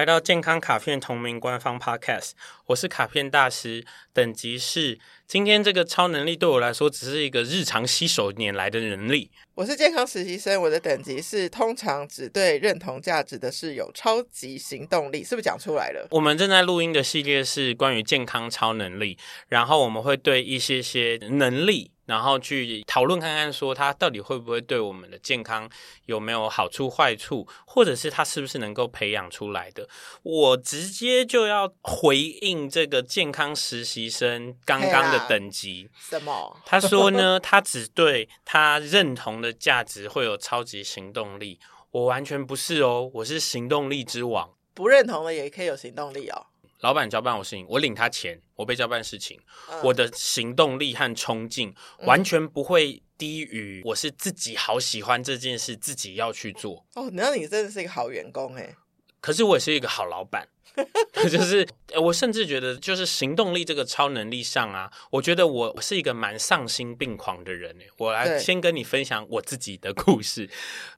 [0.00, 2.30] 来到健康卡片同名官方 Podcast，
[2.64, 3.84] 我是卡片大师，
[4.14, 4.98] 等级是。
[5.26, 9.30] 今天这个超能力对我来说只是一个日常吸手拈来的能力。
[9.54, 16.08] 我是健康实习生，我的等级是通常只对认同价值的事有超级行动力，是不是讲出来了？
[16.10, 21.90] 我们正在录音的系列是关于健康超能力，然后我们会对一些些能力。
[22.10, 25.70] 然后去讨论看看，说它到底会不会对我们的健康
[26.06, 29.88] 有没有好处、坏处，或者是它是不是能够培养出来的？
[30.24, 35.88] 我直接就要回应这个健康实习生刚刚的等级。
[35.96, 36.60] 什么？
[36.66, 41.60] 他说呢， 他只对他认同的价值会有超级行动力。
[41.92, 44.50] 我完全不是哦，我是行动力之王。
[44.74, 46.46] 不认同的也可以有行动力哦。
[46.80, 49.38] 老板交办我事情，我领他钱，我被交办事情，
[49.70, 56.86] 嗯、我的行动力和冲劲完全不会低于我是自己好喜欢这件事，自己要去做。
[56.94, 58.74] 哦，那你真的是一个好员工诶。
[59.20, 60.48] 可是我也是一个好老板。
[61.28, 61.66] 就是，
[62.00, 67.76] 我甚至觉得，就是行动力这个超能力上啊，我觉得我我是一个蛮丧心病狂的人。
[67.98, 70.48] 我来先跟你分享我自己的故事。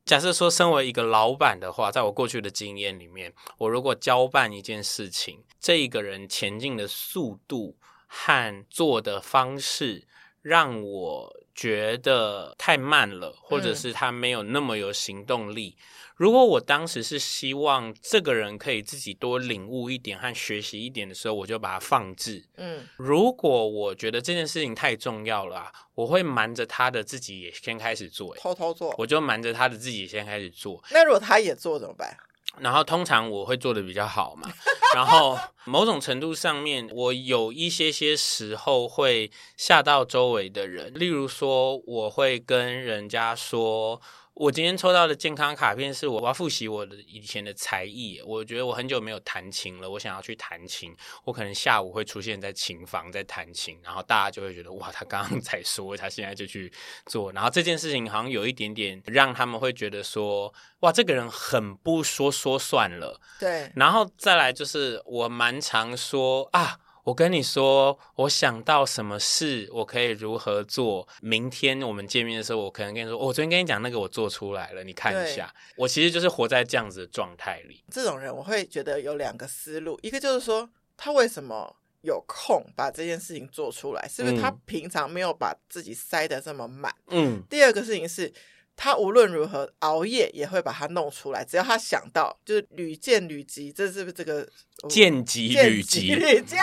[0.04, 10.06] 假设说，身为一个老板的话，在我过去的经验里面，我如果交办一件事情，这一个人前进的速度和做的方式，
[10.42, 15.76] 让我觉得太慢了，或者是他没有那么有行动力。
[15.78, 15.82] 嗯
[16.14, 22.44] 如果我当时是希望这个人可以自己多领悟一点和学习一点的时候，我就把它放置。
[22.58, 30.84] 嗯，如果我觉得这件事情太重要了啊，我会瞒着他的自己也先开始做，偷偷做，我就瞒着他的自己先开始做。
[30.92, 32.16] 那如果他也做怎么办？
[32.58, 34.48] 然后通常我会做的比较好嘛。
[34.94, 44.00] 然后某种程度上面，我有一些些时候会吓到周围的人，例如说，我会跟人家说。
[44.34, 48.20] 我今天抽到的健康卡片是我要复习我的以前的才艺。
[48.24, 50.96] 我觉得我很久没有弹琴了，我想要去弹琴。
[51.24, 56.72] 我可能下午会出现在琴房在弹琴，然后大家就会觉得哇，他刚刚才说，他现在就去
[57.06, 57.30] 做。
[57.32, 63.20] 然后这件事情好像有一点点让他们会觉得说，哇，这个人很不说说算了。
[63.38, 66.78] 对，然后再来就是我蛮常说啊。
[67.04, 71.08] 我跟你说，我想到什么事，我可以如何做。
[71.20, 75.52] 明天我们见面的时候，我可能跟你说，我昨天跟你讲那个，我做出来了，你看一下。
[75.76, 77.82] 我其实就是活在这样子的状态里。
[77.90, 84.08] 这种人，我会觉得有两个思路，一个就是说，他为什么有空把这件事情做出来？
[84.08, 86.94] 是不是他平常没有把自己塞得这么满？
[87.08, 87.42] 嗯。
[87.50, 88.32] 第二个事情是。
[88.76, 94.48] 他无论如何熬夜也会把它弄出来，只要他想到，就是屡见屡及，这是不是这个
[94.88, 96.14] 见及屡及？
[96.14, 96.58] 屡见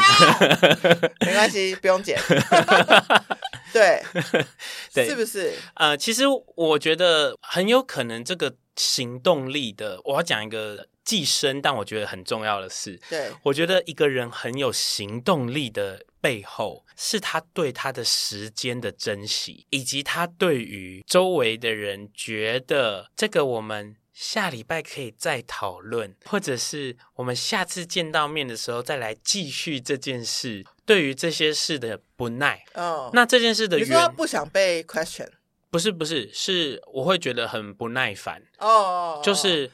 [1.25, 2.19] 没关系，不用剪。
[3.72, 4.02] 对，
[4.94, 5.53] 对，是不是？
[5.75, 6.24] 呃，其实
[6.56, 13.00] 我觉得很有可能这个行动力的，我要讲一个寄生但我觉得很重要的事。
[13.09, 16.03] 对，我觉得一个人很有行动力的。
[16.22, 30.66] 背后是他对他的时间的珍惜，以及他对于周围的人觉得这个我们下礼拜可以再讨论，或者是我们下次见到面的时候再来继续这件事。
[30.85, 35.30] 对于这些事的不耐，哦，那这件事的你说他不想被 question？
[35.69, 39.72] 不是不是，是我会觉得很不耐烦哦，就是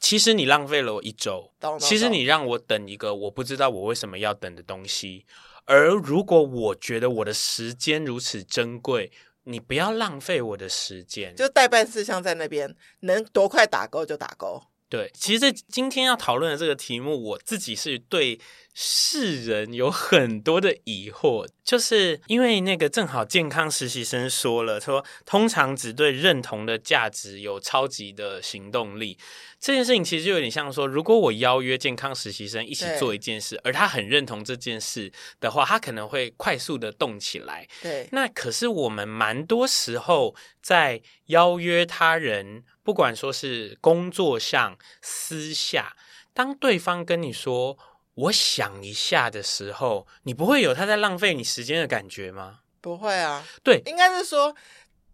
[0.00, 5.26] 其实你浪费了我一周，其实你让我等一个我不知道我为什么要等的东西。
[5.66, 9.10] 而如果我觉得我的时间如此珍贵，
[9.44, 11.34] 你不要浪费我的时间。
[11.34, 14.62] 就代办事项在那边，能多快打勾就打勾。
[14.94, 18.38] 对，其实今天要讨论的这个题目，我自己是对
[18.72, 29.18] 世人有很多的疑惑，就是因为那个正好健康实习生说了，说通常只对认同的价值有超级的行动力。
[29.60, 35.10] 这件事情其实就有点像说，如果我邀约健康实习生一起做一件事，而他很认同这件事
[35.40, 37.66] 的话，他可能会快速的动起来。
[37.82, 45.96] 对，那可是我们蛮多时候在邀约他人，不管说是工作上、私下，
[46.32, 47.76] 当对方跟你说
[48.14, 52.60] “我想一下”的时候，你不会有他在浪费你时间的感觉吗？
[52.80, 54.54] 不会啊，对，应该是说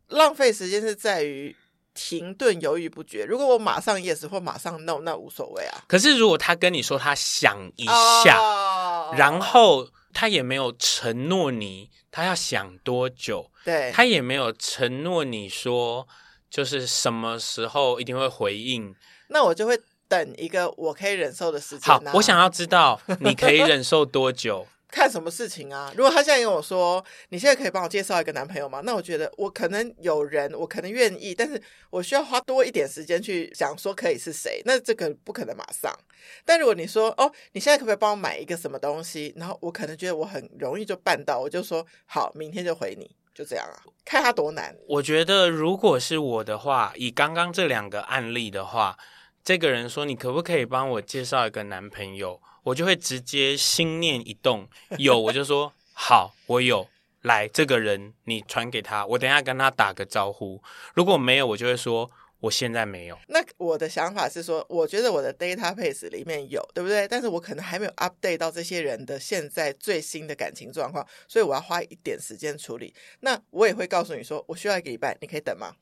[0.08, 1.56] 浪费时间是在于。
[1.92, 3.24] 停顿犹豫不决。
[3.24, 5.84] 如果我马上 yes 或马上 no，那无所谓啊。
[5.88, 16.06] 可是如果他跟你说他想一下，oh, 然后他也没有承诺你他要想多久，对，他也没有承诺你说
[16.50, 18.94] 就是什么时候一定会回应，
[19.28, 22.02] 那我就会等一个我可以忍受的时间啊。
[22.06, 24.66] 好，我想要知道你可以忍受多久。
[24.90, 25.92] 看什么事情啊？
[25.96, 28.80] 如果他现在跟我说，你现在可以帮我介绍一个男朋友吗？
[28.84, 34.60] 那我觉得我可能有人，我可能愿意，但是我需要花多一点时间去想说可以是谁。
[34.64, 35.96] 那这个不可能马上。
[36.44, 39.32] 但如果你说哦，你现在可不可以帮我买一个什么东西？
[39.36, 43.08] 然后我可能觉得我很容易就办到，我就说好，明天就回你，
[43.40, 43.80] 就这样啊。
[44.04, 44.76] 看他多难。
[44.86, 48.98] 我觉得如果是我的话，以刚刚这两个案例的话，
[49.42, 52.38] 这个人说你可不可以帮我介绍一个男朋友？
[52.64, 56.86] 我就会直接心念一动，有我就说 好，我有
[57.22, 60.62] 来这个人，你传给他，我等下跟他打个招呼。
[60.92, 62.10] 如果没有，我就会说
[62.40, 63.18] 我现在没有。
[63.28, 67.06] 那我的想法是说，我觉得我的 database 里面有，对不对？
[67.06, 72.94] 但是我可能还没有 update 到这些人的现在最新的感情状况，所以我要花一点时间处理。
[73.20, 75.74] 那我也会告诉你说，我需要一个礼拜，你可以等吗？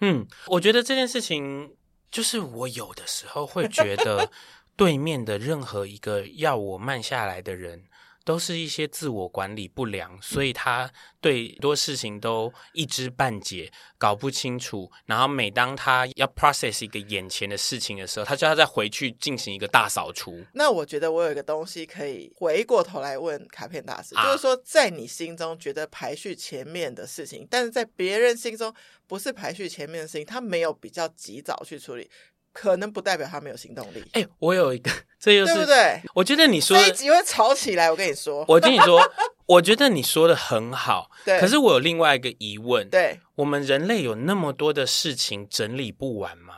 [0.00, 1.76] 嗯，我觉得这件事情
[2.10, 4.30] 就是我有的时候会觉得。
[4.76, 7.84] 对面的任何一个要我慢下来的人，
[8.24, 10.90] 都是一些自我管理不良，所以他
[11.20, 14.90] 对很多事情都一知半解，搞不清楚。
[15.06, 20.44] 然后每当他要 process 一个眼前的事情的时候，他就要再回去进行一个大扫除。
[20.52, 28.72] 那我觉得我有一个东西可以回过头来问卡片大师，啊、就是说，在你心中觉得排序前面的事情，但是在别人心中
[29.06, 32.10] 不是排序前面的事情，他没有比较及早去处理。
[32.52, 34.00] 可能不代表他没有行动力。
[34.12, 36.02] 哎、欸，我有一个，这又是对不对？
[36.14, 37.90] 我觉得你说这一集会吵起来。
[37.90, 39.00] 我跟你说，我跟你说，
[39.46, 41.10] 我觉得你说的很好。
[41.24, 42.88] 对，可是我有另外一个疑问。
[42.88, 46.54] 对，我们人类有那么多的事情整理不完吗？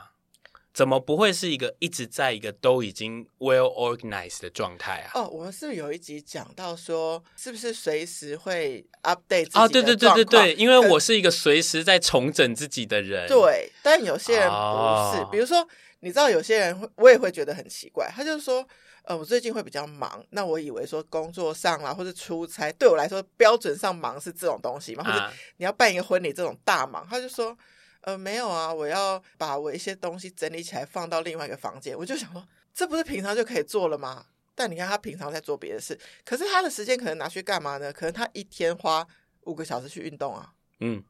[0.72, 5.10] 怎么不会是一个一直在一个都已经 well organized 的状态啊？
[5.14, 13.28] 哦，我们是不是有一集讲到说，是不是随时会 update 自己的哦，对对对对对，因为我是一个随时在重整自己的人。
[13.28, 15.66] 对，但有些人不是，哦、比如说。
[16.04, 18.10] 你知道有些人会，我也会觉得很奇怪。
[18.12, 18.66] 他就是说，
[19.04, 20.20] 呃，我最近会比较忙。
[20.30, 25.04] 那我以为说工作上啦，或者出差，对我来说标准上忙是这种东西嘛？
[25.04, 27.56] 或者你要办一个婚礼这种大忙，他就说，
[28.02, 31.96] 呃，没有啊，我要把我一些东西整理起来放到另外一个房间。
[31.96, 34.26] 我就想说，这不是平常就可以做了吗？
[34.54, 37.92] 但你看他平常在做别的事，可是他的时间可能拿去干嘛呢？
[37.92, 39.06] 可能他一天花
[39.42, 40.52] 五个小时去运动啊。
[40.80, 41.02] 嗯。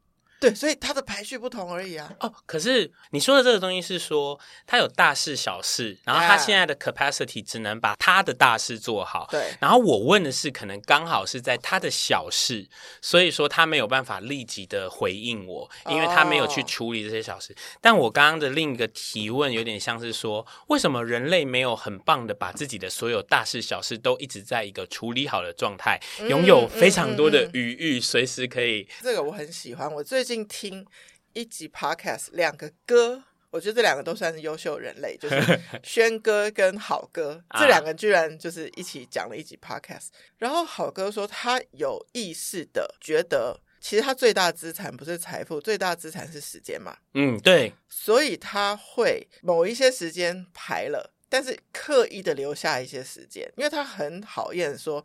[0.43, 2.11] 对，所以它的排序不同而已啊。
[2.19, 4.37] 哦，可是你说的这个东西是说，
[4.67, 9.25] 它有大事小事，然后它现在的 capacity 只能把它的大事做好。
[9.31, 9.53] 对。
[9.61, 12.67] 然后我问的是，可能刚好是在它的小事，
[13.01, 17.53] 所以说他没有办法立即的回应我，因为他没有去处理这些小事。
[17.53, 17.55] 哦。
[17.79, 28.85] 但我刚刚的另一个提问有点像是说，为什么人类没有很棒的把自己的所有大事小事都一直在一个处理好的状态，嗯，拥有非常多的余裕，随时可以。
[29.01, 30.32] 这个我很喜欢，我最近。
[30.47, 30.87] 听
[31.33, 40.07] 一集 podcast，两个歌，我觉得这两个都算是优秀人类，就是轩哥跟好哥， 这两个居然就是一起讲了一集 podcast。
[40.37, 46.97] 然后好哥说，他有意识的觉得，其实他最大资产不是财富，最大资产是时间嘛。
[47.13, 47.73] 嗯，对。
[47.89, 55.03] 所以他会某一些时间排了，但是刻意的留下一些时间，因为他很讨厌说，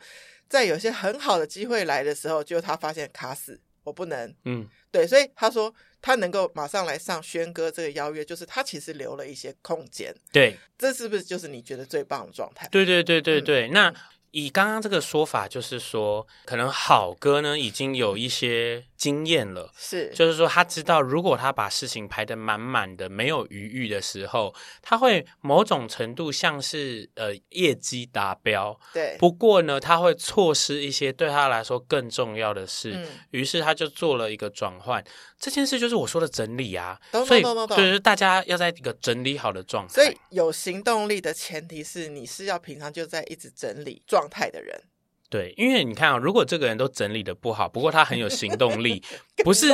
[0.49, 3.61] 在有些很好的机会来的时候，就他发现卡死。
[3.89, 12.69] 我不能，嗯，对，所以他说他能够马上来上轩哥这个邀约，就是他其实留了一些空间，对，这是不是就是你觉得最棒的状态？
[12.69, 13.95] 对对对对对，嗯、那。
[14.31, 24.53] 以刚刚这个说法，就是说，可能好歌呢已经有一些经验了，是，就是说他知道，如果他把事情排得满满的，没有余裕的时候，
[24.83, 29.17] 他会某种程度像是呃业绩达标，对。
[29.21, 35.03] 不过呢，他会错失一些对他来说更重要的事，嗯、于是他就做了一个转换。
[35.39, 39.95] 这件事就是我说的整理啊，所以就是大家要在一个整理好的状态。
[39.95, 44.77] 所以有行动力的前提是你是要平常就在一直整理状态的人。
[45.31, 49.03] 对，因为你看啊，如果这个人都整理的不好，不过他很有行动力，
[49.45, 49.69] 不是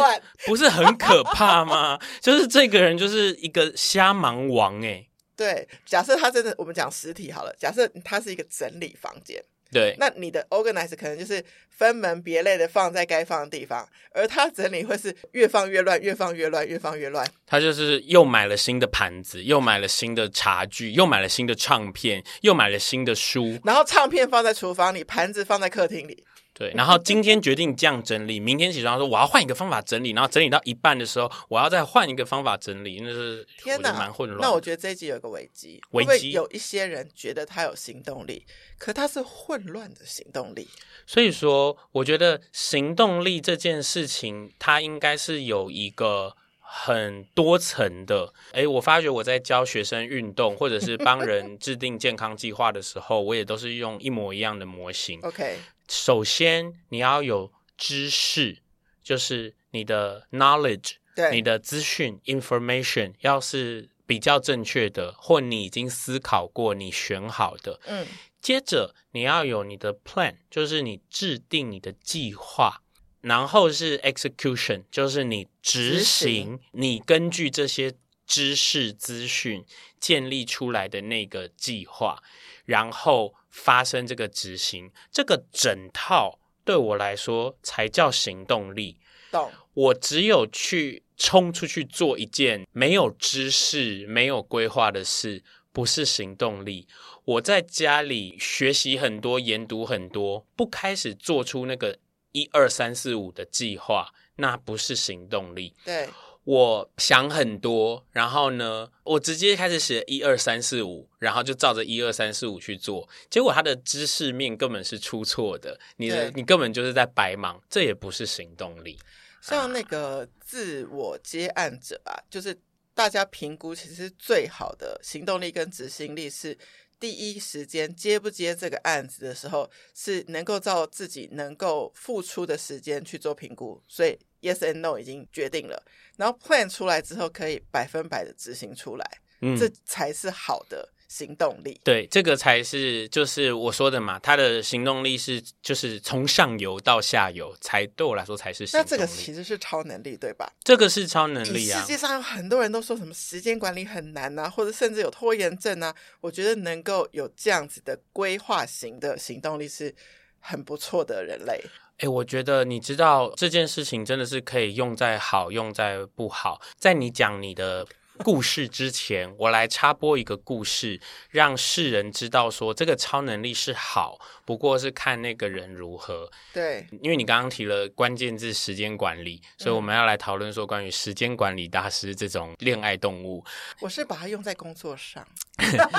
[0.46, 1.99] 不是很可怕吗？
[2.20, 5.06] 就是这个人就是一个瞎忙王哎。
[5.37, 9.42] 对，假设他真的，我们讲实体好了，假设他是一个整理房间。
[9.74, 17.28] 对，那你的 organize 可能就是分门别类的放在该放的地方，而他整理会是越放越乱，越放越乱，越放越乱。
[17.44, 26.24] 他就是又买了新的盘子，又买了新的茶具，又买了新的唱片，又买了新的书，然后唱片放在厨房里，盘子放在客厅里。
[26.54, 34.40] 对，然后今天决定这样整理，明天起床说我要换一个方法整理，然后整理到一半的时候，我要再换一个方法整理，那是天哪，蛮混乱。
[34.40, 38.46] 那我觉得这一集有个危机，危机，有一些人觉得他有行动力，
[38.78, 40.68] 可他是混乱的行动力。
[41.06, 48.32] 所以说，我觉得行动力这件事情，它应该是有一个很多层的。
[48.52, 55.20] 诶，我发觉我在教学生运动，或者是帮人制定健康计划的时候，我也都是用一模一样的模型。
[55.26, 58.58] OK，首先你要有知识，
[59.02, 68.06] 就是你的 knowledge，对，你的资讯 information 要是比较正确的，或你已经思考过，你选好的，嗯。
[68.40, 72.82] 接着你要有你的 plan，就是你制定你的计划，
[73.22, 77.94] 然后是 execution，就是你执行，你根据这些
[78.26, 79.64] 知识资讯
[79.98, 82.22] 建立出来的那个计划，
[82.64, 88.98] 然后发生这个执行，这个整套对我来说才叫行动力。
[89.30, 89.50] 懂。
[89.74, 95.42] 我只有去冲出去做一件没有知识、没有规划的事。
[95.74, 96.86] 不是行动力。
[97.24, 101.98] 我在家里学习很多，研读很多，不开始做出那个
[102.30, 105.74] 一二三四五的计划，那不是行动力。
[105.84, 106.08] 对，
[106.44, 118.98] 我想很多，然后呢，我直接开始写一二三四五，然后就照着一二三四五去做，结果他的知识面根本是出错的，你的你根本就是在白忙，这也不是行动力。
[119.42, 122.58] 像那个自我接案者啊，就是。
[122.96, 126.56] 大家评估其实最好的行动力跟执行力是
[127.04, 135.84] 第一时间接不接这个案子的时候，是能够照自己能够付出的时间去做评估，所以 yes and no 已经决定了，
[136.16, 140.93] 然后 plan 出来之后可以百分百的执行出来，嗯，这才是好的。
[141.14, 148.85] 行动力，对，这个才是就是我说的嘛，他的行动力是就是从上游到下游才对我来说才是行动力。
[148.85, 150.52] 那这个其实是超能力，对吧？
[150.64, 151.80] 这个是超能力啊！
[151.80, 155.94] 世界上有很多人都说什么时间管理很难啊，或者甚至有拖延症啊。
[156.21, 159.94] 我觉得能够有这样子的规划型的行动力是
[160.40, 161.62] 很不错的人类。
[161.99, 166.61] 哎，我觉得你知道这件事情真的是可以用在好，用在不好。
[166.76, 167.87] 在你讲你的。
[168.23, 176.30] 故事之前，我来插播一个故事，让世人知道说这个超能力是好，不过是看那个人如何。
[176.52, 183.44] 对，因为你刚刚提了关键字时间管理，所以我们要来讨论说关于时间管理大师这种恋爱动物。
[183.80, 185.26] 我是把它用在工作上，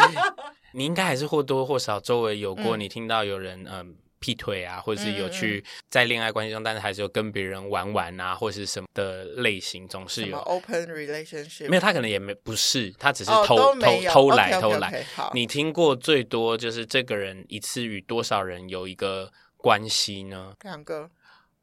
[0.71, 3.71] 你应该还是或多或少周围有过，你听到有人嗯。
[3.71, 3.85] 呃
[4.25, 11.69] 劈腿啊，或者是有去在恋爱关系中，但是还是有跟别人玩玩啊，或者是什么的类型，总是有 open relationship。
[11.69, 15.05] 没有，他可能也没不是，他只是偷、哦、偷偷来 okay, okay, okay, 偷来。
[15.35, 20.55] 你听过最多就是这个人一次与多少人有一个关系呢？
[20.63, 21.11] 两个，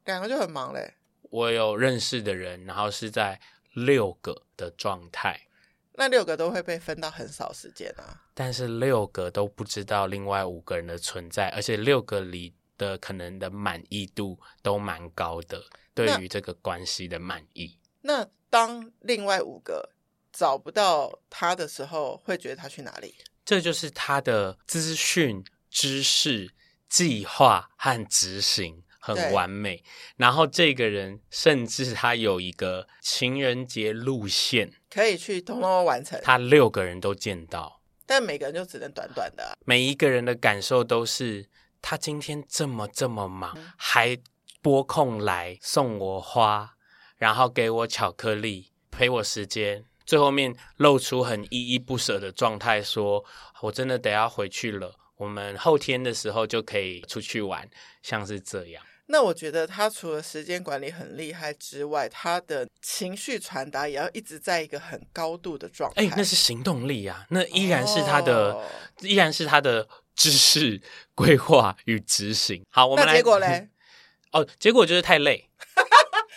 [0.05, 0.93] 两个就很忙嘞。
[1.31, 3.41] 我有认识的人，然后是在
[3.73, 5.47] 六个的状态。
[5.95, 17.77] 那六个都会被分到很少时间啊，但是六个都不知道另外五个人的存在，而且六个里的可能的满意度都蛮高的，对于这个关系的满意。
[18.01, 19.91] 那当另外五个
[20.31, 23.15] 找不到他的时候，会觉得他去哪里？
[23.45, 26.53] 这就是他的资讯、知识、
[26.89, 28.83] 计划和执行。
[29.05, 29.83] 很完美，
[30.15, 36.19] 然后这个人甚至他有一个情人节路线，可以去通通完成。
[36.21, 39.53] 他六个人都见到，但每个人就只能短短的啊。
[39.65, 41.49] 每一个人的感受都是，
[41.81, 44.15] 他今天这么这么忙，嗯，还
[44.61, 46.75] 拨空来送我花，
[47.17, 53.25] 然后给我巧克力，陪我时间，最后面露出很依依不舍的状态，说
[53.61, 57.67] 我真的得要回去了，我们后天的时候就可以出去玩，
[58.03, 58.83] 像是这样。
[59.07, 66.01] 那我觉得他除了时间管理很厉害之外，他的情绪传达也要一直在一个很高度的状态。
[66.01, 68.65] 哎、欸，那是行动力啊，那依然是他的，哦、
[69.01, 70.81] 依然是他的知识
[71.13, 72.63] 规划与执行。
[72.69, 73.17] 好，我们来。
[73.17, 73.69] 结果嘞？
[74.31, 75.49] 哦，结果就是太累。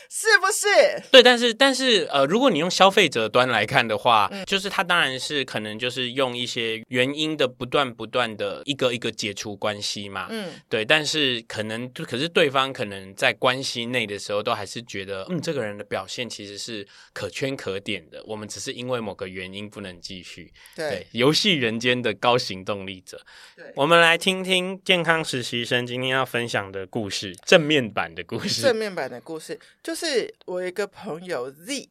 [0.08, 1.02] 是不是？
[1.10, 20.52] 对，但是但是呃，如果你用消费者端来看的话，嗯，就是他当然是可能就是用一些原因的不断不断的一个一个解除关系嘛，嗯，对，但是可能可是对方可能在关系内的时候都还是觉得，嗯，这个人的表现其实是可圈可点的，我们只是因为某个原因不能继续。
[20.76, 23.20] 对，对，游戏人间的高行动力者，
[23.56, 29.95] 对，我们来听听健康实习生今天要分享的故事，正面版的故事，正面版的故事就。
[29.95, 29.95] 是
[30.44, 31.88] 我一个朋友 Z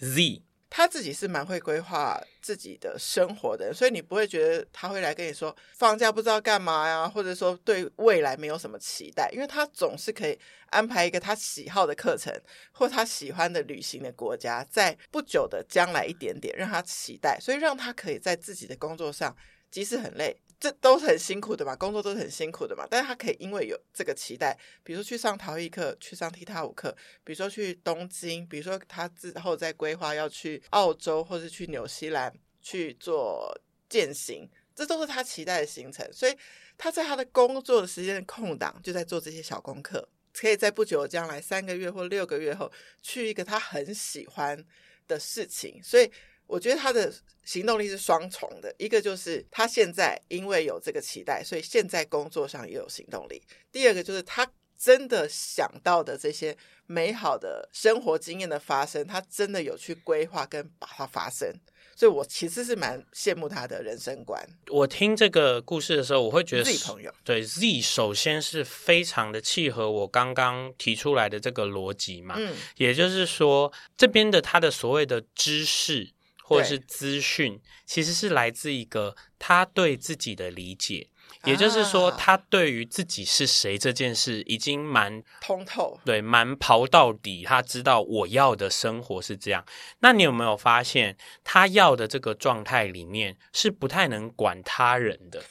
[0.00, 10.38] Z，他自己是蛮会规划自己的生活的，所以你不会觉得他会来跟你说放假不知道干嘛呀，或者说对未来没有什么期待，因为他总是可以
[10.70, 12.32] 安排一个他喜好的课程
[12.70, 19.34] 或他喜欢的旅行的国家，在不久的将来一点点让他期待，所以让他可以在自己的工作上，
[19.70, 22.84] 即使很累，这都是很辛苦的嘛，工作都是很辛苦的嘛。
[22.90, 26.90] 但是他可以因为有这个期待，比如说去上陶艺课，去上踢踏舞课，
[27.22, 33.56] 比如说去东京，比如说他之后再规划要去澳洲或是去纽西兰去做
[33.88, 36.08] 健行，这都是他期待的行程。
[36.12, 36.36] 所以
[36.76, 44.64] 他在他的工作的时间的空档，就在做这些小功课，可以在不久的将来三个月或六个月后去一个他很喜欢
[45.06, 45.80] 的事情。
[45.82, 46.10] 所以。
[46.48, 47.12] 我觉得他的
[47.44, 53.38] 行动力是双重的，一个就是他现在因为有这个期待，所以现在工作上也有行动力；
[53.70, 61.54] 第二个就是他真的想到的这些美好的生活经验的发生，他真的有去规划跟把它发生。
[61.94, 64.40] 所以我其实是蛮羡慕他的人生观。
[64.68, 76.12] 我听这个故事的时候，我会觉得 Z 朋友对 Z 首先是非常的契合我刚刚提出来的这个逻辑嘛，嗯，也就是说这边的他的所谓的知识。
[76.48, 81.10] 或者是资讯，其实是来自一个他对自己的理解。
[81.44, 87.44] 也就是说，他对于自己是谁这件事已经蛮通透，对，蛮刨到底。
[87.44, 89.64] 他知道我要的生活是这样。
[90.00, 95.42] 那你有没有发现，他要的这个状态里面是不太能管他人的，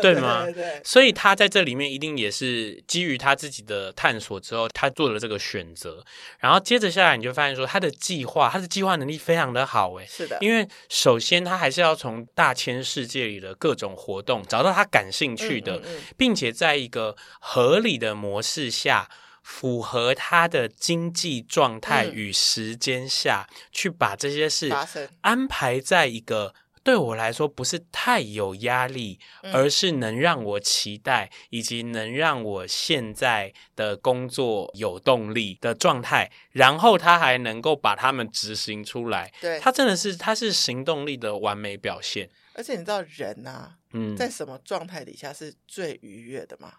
[0.00, 0.44] 对吗？
[0.46, 0.80] 对，对，对。
[0.84, 6.04] 所以他在这里面一定也是基于他自己的探索之后，他做了这个选择。
[6.38, 10.38] 然后接着下来，你就发现说，他的计划，他的计划能力非常的好，诶，是的。
[10.40, 15.82] 因为首先他还是要从大千世界里的各种活动找到他感兴趣的，
[16.16, 19.08] 并且在一个合理的模式下，
[19.42, 24.72] 符合他的经济状态与时间下去把这些事
[25.20, 26.54] 安排在一个。
[26.82, 29.18] 对我来说不是太有压力，
[29.52, 39.32] 而是能让我期待，以及能让我现在的工作有动力的状态，然后他还能够把他们执行出来。
[39.40, 42.30] 对，他真的是，他是行动力的完美表现。
[42.56, 46.72] 而且你知道人啊，嗯，在什么状态底下是最愉悦的吗？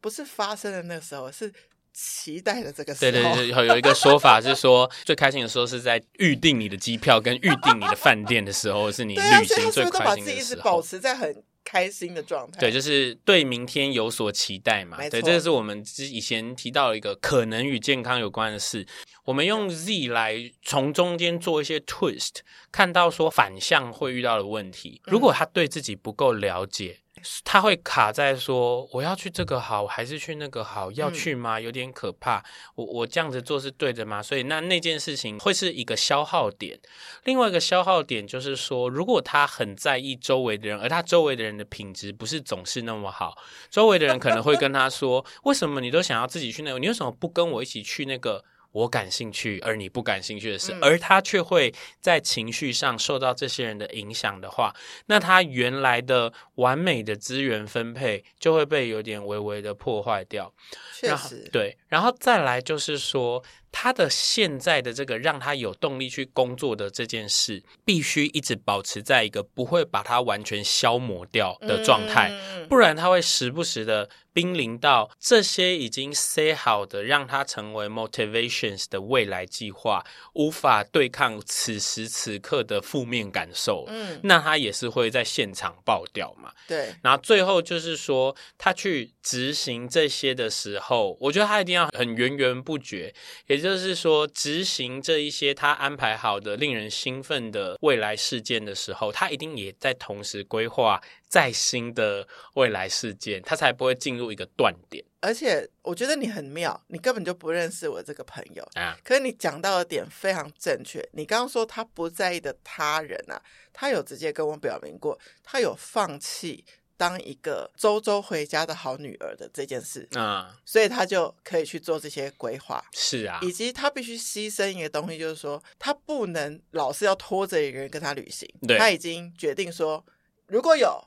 [0.00, 1.52] 不是发生的那个时候，是。
[2.00, 9.90] 期待的这个时候，对对对，有有一个说法是说，最开心的时候是在预定你的机票跟预定你的饭店的时候，是你旅行最开心的时候。
[9.90, 12.58] 都把自己一直保持在很开心的状态。
[12.58, 14.96] 对，就是对明天有所期待嘛。
[15.10, 18.86] 对，这是我们以前提到一个可能与健康有关的事。
[19.24, 22.36] 我们用 Z 来从中间做一些 twist，
[22.72, 25.02] 看到说反向会遇到的问题。
[25.04, 27.00] 如果他对自己不够了解。
[27.44, 30.90] 他会卡在说，我要去这个好还是去那个好？
[30.92, 31.58] 要去吗？
[31.60, 32.44] 有点可怕。
[32.74, 34.22] 我我这样子做是对的吗？
[34.22, 36.78] 所以那那件事情会是一个消耗点。
[37.24, 43.36] 另外一个消耗点就是说，如果他很在意周围的人，而他周围的人的品质不是总是那么好，
[43.70, 46.78] 周围的人可能会跟他说： 为什么你都想要自己去那个？
[46.78, 48.44] 你为什么不跟我一起去那个？
[48.72, 54.74] 我感兴趣，而你不感兴趣的事，嗯、而他却会在情绪上受到这些人的影响的话，
[55.06, 60.52] 那他原来的完美的资源分配就会被有点微微的破坏掉。
[60.94, 63.42] 确实，对，然后再来就是说。
[63.70, 72.32] 他的现在的这个让他有动力去工作的这件事，必须一直保持在一个不会把它完全消磨掉的状态，
[72.68, 86.52] 不然他会时不时的濒临到这些已经 say 好的让他成为 motivations 的未来计划无法对抗此时此刻的负面感受，嗯，那他也是会在现场爆掉嘛。
[86.66, 93.14] 对，然后最后就是说他去执行这些的时候，我觉得他一定要很源源不绝，
[93.46, 93.57] 也。
[93.58, 105.04] 也就是说，执行这一些他安排好的、令人兴奋的未来事件的时候，他一定也在同时规划再新的未来事件，他才不会进入一个断点。
[105.20, 108.96] 而且，我觉得你很妙，你根本就不认识我这个朋友啊。
[109.02, 111.04] 可是你讲到的点非常正确。
[111.14, 113.42] 你刚刚说他不在意的他人啊，
[113.72, 116.64] 他有直接跟我表明过，他有放弃。
[116.98, 122.84] 当一个周周回家的好女儿的这件事啊，所以他就可以去做这些规划。
[122.92, 128.52] 是啊，以及他必须牺牲一个东西，就是说他不能老是要拖着一个人跟他旅行。
[128.66, 130.04] 对，他已经决定说，
[130.48, 131.00] 如果有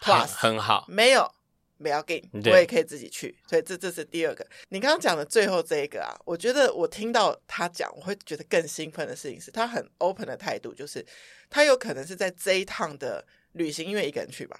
[0.00, 1.30] plus 很好，没有
[1.78, 3.38] 不要紧，我也可以自己去。
[3.46, 4.46] 所以这这是第二个。
[4.70, 11.04] 你刚刚讲的最后这一个啊，我觉得我听到他讲，我会觉得更兴奋的事情是他很 open 的态度，就是
[11.50, 13.22] 他有可能是在这一趟的
[13.52, 14.58] 旅行，因为一个人去吧。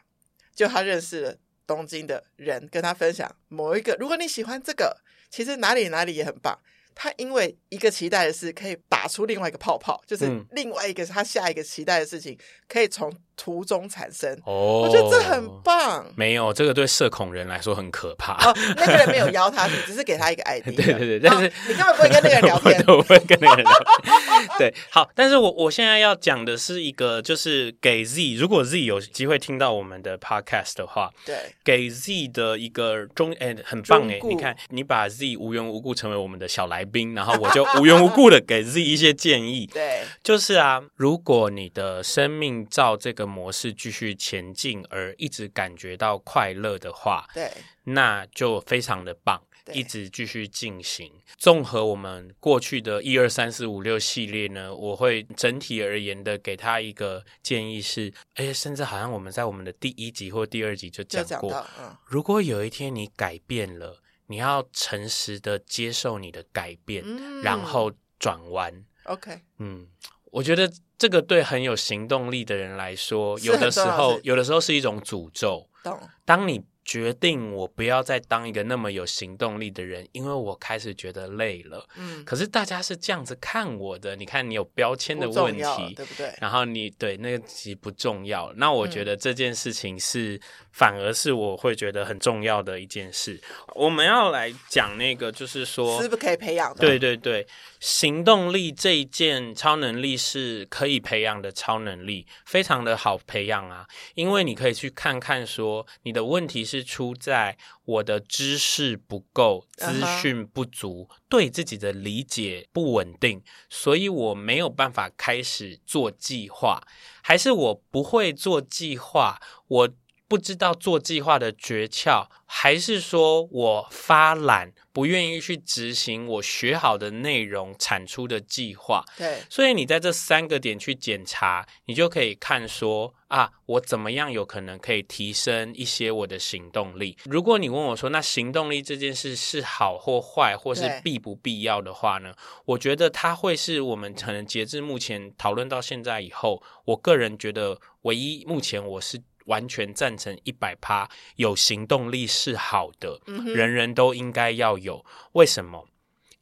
[0.56, 3.94] 就他认识了东京的人，跟他分享某一个。
[4.00, 4.96] 如果你喜欢这个，
[5.30, 6.58] 其实哪里哪里也很棒。
[6.94, 14.32] 他因为一个期待的是，可以打出另外一个泡泡，就是另外一个他下一个期待的事情，可以从途中产生。
[14.44, 16.06] 哦，我觉得这很棒。
[16.16, 18.34] 没有，这个对社恐人来说很可怕。
[18.48, 20.74] 哦，那个人没有邀他， 只是给他一个 idea。
[20.74, 24.58] 对对对，但是你根本不会跟那个人聊天， 我不会跟那个人聊天。
[24.58, 39.66] 对，好，但是我我现在要讲的是一个，就是给 Z，如果 Z 有机会听到我们的 podcast 的话，对，给 Z 的一个中，哎，很棒哎，你看，你把 Z 无缘无故成为我们的小来宾，然后我就无缘无故的给 Z 一些建议。
[39.66, 47.50] 对，就是啊，如果你的生命照这个模式继续前进，而一直感觉到快乐的话，对，
[47.84, 51.12] 那就非常的棒，一直继续进行。
[51.36, 68.84] 综合我们过去的一二三四五六系列呢，我会整体而言的给他一个建议是，哎，甚至好像我们在我们的第一集或第二集就讲过，嗯，如果有一天你改变了，你要诚实的接受你的改变，嗯，然后转弯。
[69.04, 69.86] OK，嗯，
[70.32, 75.68] 我觉得这个对很有行动力的人来说，有的时候，有的时候是一种诅咒。
[75.82, 75.98] 懂。
[76.24, 81.84] 当你决定我不要再当一个那么有行动力的人，因为我开始觉得累了。
[81.96, 86.32] 嗯，可是大家是这样子看我的，你看你有标签的问题，对不对？
[86.40, 88.52] 然后你对那个其实不重要。
[88.54, 93.40] 那我觉得这件事情是，嗯、反而是我会觉得很重要的一件事。
[93.74, 96.78] 我们要来讲那个，就是说是不是可以培养的？
[96.78, 97.44] 对对对，
[97.80, 106.75] 行动力这一件超能力是可以培养的超能力，非常的好培养啊，因为你可以去看看说你的问题是。
[106.76, 111.18] 是出在我的知识不够，资讯不足，uh huh.
[111.28, 116.82] 对自己的理解不稳定，所以我没有办法开始做计划，
[117.22, 119.88] 还是我不会做计划，我
[120.28, 129.04] 不知道做计划的诀窍，还是说我发懒，不愿意去执行我学好的内容产出的计划。
[129.16, 137.16] 对，所以你在这三个点去检查，你就可以看说啊，我怎么样有可能可以提升一些我的行动力。
[137.26, 142.34] 如果你问我说，那行动力这件事是好或坏，或是必不必要的话呢？
[142.64, 149.22] 我觉得它会是我们可能截至目前讨论到现在以后，我个人觉得唯一目前我是。
[149.46, 155.04] 完全赞成一百趴，有行动力是好的，嗯、人人都应该要有。
[155.32, 155.88] 为什么？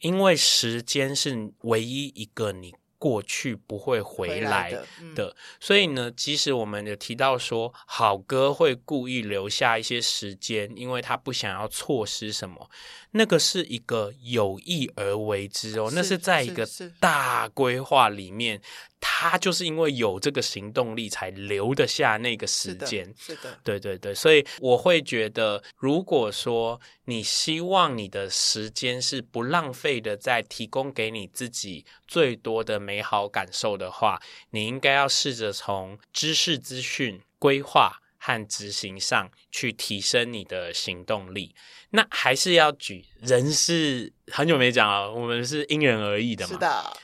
[0.00, 12.70] 因为时间是唯一一个你过去不会回来的，来的嗯、所以呢，即使我们有提到说，好哥会故意留下一些时间，因为他不想要错失什么。
[13.12, 16.66] 那个是一个有意而为之哦，是那是在一个
[16.98, 18.60] 大规划里面，
[19.06, 23.04] 他就是因为有这个行动力才留得下那个时间。
[23.18, 34.18] 是的，是的，对对对，所以我会觉得，如果说你希望你的时间是不浪费的，在提供给你自己最多的美好感受的话，
[34.52, 38.00] 你应该要试着从知识资讯规划。
[38.26, 41.54] 和执行上去提升你的行动力，
[41.90, 46.52] 那还是要举人是很久没讲了，我们是因人而异的嘛。
[46.54, 46.96] 是的，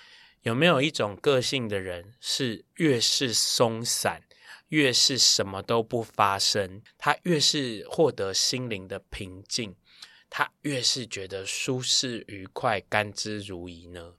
[0.42, 4.22] 有没有一种个性的人是越是松散，
[4.68, 9.76] 越是什么都不发生，他越是获得心灵的平静，
[10.30, 14.14] 他越是觉得舒适愉快、甘之如饴呢？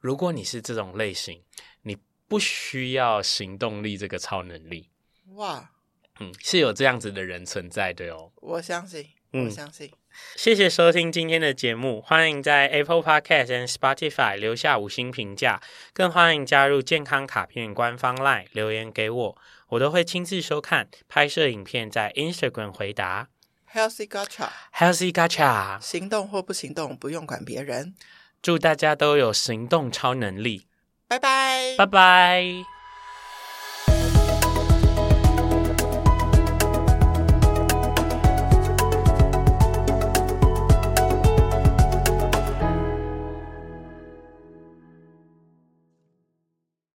[0.00, 1.42] 如果你是这种类型，
[1.82, 1.96] 你
[2.28, 4.90] 不需要行动力这个超能力。
[5.34, 5.72] 哇！
[6.20, 8.30] 嗯，是有这样子的人存在的哦。
[8.36, 9.90] 我相信，我相信。
[9.90, 9.98] 嗯，
[10.36, 15.60] 谢谢收听今天的节目，欢迎在 Apple Podcast 和 Spotify 留下五星评价，
[15.92, 19.36] 更欢迎加入健康卡片官方 LINE 留言给我，
[19.68, 23.28] 我都会亲自收看，拍摄影片在 Instagram 回答。
[23.72, 27.94] Healthy Gacha，Healthy Gacha，行动或不行动，不用管别人。
[28.40, 30.66] 祝大家都有行动超能力。
[31.08, 32.73] 拜拜，拜拜。